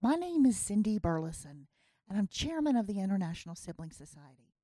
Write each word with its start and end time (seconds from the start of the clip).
My 0.00 0.14
name 0.14 0.46
is 0.46 0.56
Cindy 0.56 0.96
Burleson, 1.00 1.66
and 2.08 2.16
I'm 2.16 2.28
chairman 2.28 2.76
of 2.76 2.86
the 2.86 3.00
International 3.00 3.56
Sibling 3.56 3.90
Society. 3.90 4.54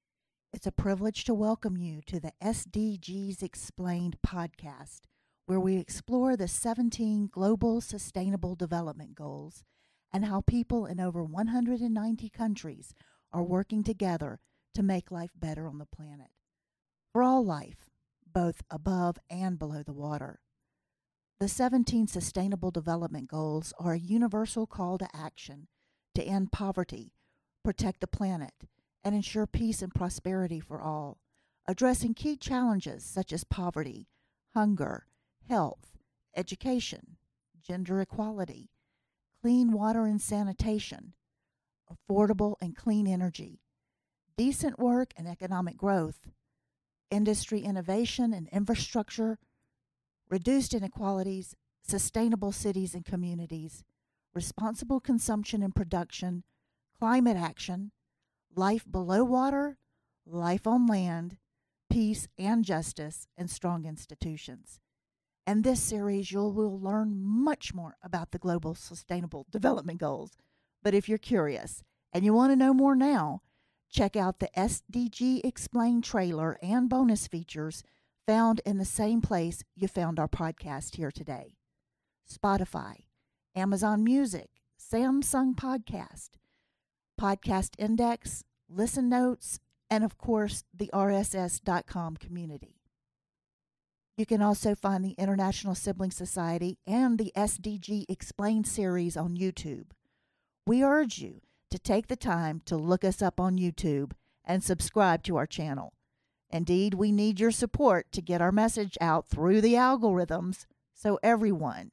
It's 0.53 0.69
a 0.69 0.71
privilege 0.71 1.25
to 1.25 1.35
welcome 1.35 1.77
you 1.77 2.03
to 2.07 2.21
the 2.21 2.31
SDGs 2.41 3.43
Explained 3.43 4.17
podcast, 4.25 5.01
where 5.47 5.59
we 5.59 5.77
explore 5.77 6.37
the 6.37 6.47
17 6.47 7.31
Global 7.33 7.81
Sustainable 7.81 8.55
Development 8.55 9.17
Goals 9.17 9.65
and 10.13 10.25
how 10.25 10.41
people 10.41 10.87
in 10.87 11.01
over 11.01 11.25
190 11.25 12.29
countries 12.29 12.95
are 13.33 13.43
working 13.43 13.83
together 13.83 14.39
to 14.75 14.85
make 14.85 15.11
life 15.11 15.33
better 15.35 15.67
on 15.67 15.79
the 15.79 15.87
planet. 15.87 16.31
For 17.13 17.25
all 17.25 17.45
life, 17.45 17.91
both 18.25 18.63
above 18.71 19.19
and 19.29 19.59
below 19.59 19.83
the 19.83 19.93
water. 19.93 20.39
The 21.41 21.49
17 21.49 22.07
Sustainable 22.07 22.71
Development 22.71 23.27
Goals 23.27 23.75
are 23.81 23.95
a 23.95 23.99
universal 23.99 24.69
call 24.69 24.99
to 24.99 25.09
action 25.13 25.67
to 26.15 26.23
end 26.23 26.53
poverty, 26.53 27.13
protect 27.65 28.01
the 28.01 28.07
planet, 28.07 28.55
and 29.03 29.17
ensure 29.17 29.47
peace 29.47 29.83
and 29.83 29.93
prosperity 29.93 30.61
for 30.61 30.81
all, 30.81 31.19
addressing 31.67 32.15
key 32.15 32.37
challenges 32.37 33.05
such 33.05 33.33
as 33.33 33.43
poverty, 33.43 34.07
hunger, 34.55 35.09
health, 35.49 35.99
education, 36.37 37.17
gender 37.61 38.01
equality, 38.01 38.71
clean 39.43 39.73
water 39.73 40.07
and 40.07 40.23
sanitation, 40.23 41.15
affordable 41.91 42.55
and 42.61 42.77
clean 42.77 43.09
energy, 43.09 43.61
decent 44.37 44.79
work 44.79 45.13
and 45.17 45.27
economic 45.27 45.77
growth, 45.77 46.29
industry 47.11 47.61
innovation 47.61 48.33
and 48.33 48.49
infrastructure, 48.53 49.39
reduced 50.29 50.75
inequalities, 50.75 51.55
sustainable 51.83 52.53
cities 52.53 52.95
and 52.95 53.05
communities, 53.05 53.85
responsible 54.35 55.01
consumption 55.01 55.63
and 55.63 55.75
production, 55.75 56.45
climate 56.99 57.37
action, 57.37 57.93
life 58.55 58.85
below 58.91 59.25
water, 59.25 59.79
life 60.27 60.67
on 60.67 60.87
land, 60.87 61.37
peace 61.91 62.29
and 62.39 62.65
justice, 62.65 63.29
and 63.37 63.51
strong 63.51 63.85
institutions. 63.85 64.81
In 65.47 65.63
this 65.63 65.83
series, 65.83 66.33
you 66.33 66.43
will 66.43 66.81
learn 66.81 67.23
much 67.23 67.75
more 67.75 67.97
about 68.03 68.31
the 68.31 68.39
Global 68.39 68.75
Sustainable 68.75 69.47
Development 69.51 70.01
Goals. 70.01 70.39
But 70.83 70.95
if 70.95 71.09
you're 71.09 71.19
curious 71.19 71.83
and 72.13 72.25
you 72.25 72.33
want 72.33 72.53
to 72.53 72.57
know 72.57 72.73
more 72.73 72.97
now, 72.97 73.43
check 73.91 74.17
out 74.17 74.39
the 74.39 74.49
SDG 74.57 75.45
Explained 75.45 76.03
trailer 76.03 76.59
and 76.63 76.89
bonus 76.89 77.27
features 77.27 77.83
found 78.27 78.61
in 78.65 78.79
the 78.79 78.85
same 78.85 79.21
place 79.21 79.63
you 79.75 79.89
found 79.89 80.19
our 80.19 80.29
podcast 80.29 80.97
here 80.97 81.11
today 81.11 81.57
Spotify, 82.31 83.05
Amazon 83.55 84.03
Music, 84.03 84.49
Samsung 84.81 85.55
Podcast, 85.55 86.31
Podcast 87.21 87.71
Index, 87.79 88.45
Listen 88.69 89.09
Notes, 89.09 89.61
and 89.91 90.03
of 90.03 90.17
course, 90.17 90.65
the 90.73 90.91
RSS.com 90.93 92.17
community. 92.17 92.81
You 94.17 94.27
can 94.27 94.43
also 94.43 94.75
find 94.75 95.05
the 95.05 95.15
International 95.19 95.75
Sibling 95.75 96.13
Society 96.13 96.79
and 96.87 97.19
the 97.19 97.33
SDG 97.37 98.05
Explained 98.09 98.67
series 98.67 99.17
on 99.17 99.37
YouTube. 99.37 99.87
We 100.67 100.83
urge 100.83 101.19
you 101.19 101.41
to 101.71 101.79
take 101.79 102.07
the 102.07 102.17
time 102.17 102.63
to 102.67 102.77
look 102.77 103.05
us 103.05 103.21
up 103.21 103.41
on 103.41 103.59
YouTube 103.59 104.13
and 104.45 104.63
subscribe 104.63 105.25
to 105.25 105.37
our 105.37 105.47
channel. 105.47 105.93
Indeed, 106.55 106.95
we 106.95 107.11
need 107.11 107.41
your 107.41 107.51
support 107.51 108.13
to 108.13 108.23
get 108.23 108.41
our 108.41 108.53
message 108.53 108.97
out 109.01 109.27
through 109.27 109.61
the 109.61 109.75
algorithms 109.75 110.67
so 110.95 111.19
everyone, 111.21 111.91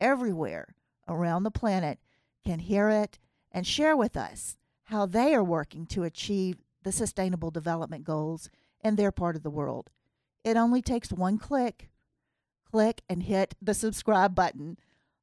everywhere 0.00 0.74
around 1.06 1.42
the 1.42 1.50
planet 1.50 1.98
can 2.42 2.58
hear 2.60 2.88
it 2.88 3.18
and 3.52 3.66
share 3.66 3.94
with 3.98 4.16
us 4.16 4.56
how 4.84 5.04
they 5.04 5.34
are 5.34 5.44
working 5.44 5.84
to 5.88 6.04
achieve 6.04 6.56
the 6.84 6.90
Sustainable 6.90 7.50
Development 7.50 8.02
Goals 8.02 8.48
in 8.82 8.96
their 8.96 9.12
part 9.12 9.36
of 9.36 9.42
the 9.42 9.50
world. 9.50 9.90
It 10.42 10.56
only 10.56 10.80
takes 10.80 11.12
one 11.12 11.36
click. 11.36 11.90
Click 12.70 13.02
and 13.10 13.24
hit 13.24 13.56
the 13.60 13.74
subscribe 13.74 14.34
button. 14.34 14.78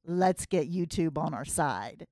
Let's 0.06 0.46
get 0.46 0.72
YouTube 0.72 1.18
on 1.18 1.34
our 1.34 1.44
side. 1.44 2.06